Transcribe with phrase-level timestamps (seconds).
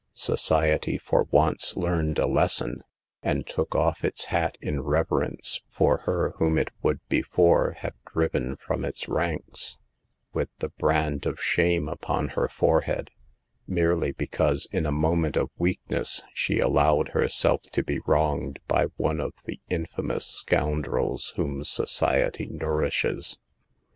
[0.15, 2.81] Society for once learned a lesson,
[3.21, 8.55] and took off its hat in reverence for her whom it would before have driven
[8.55, 9.77] from its ranks,
[10.33, 13.11] with the brand of shame upon her forehead,
[13.67, 18.85] merely because, in a mo ment of weakness, she allowed herself to be wronged by
[18.97, 23.37] one of the infamous scoundrels whom society nourishes.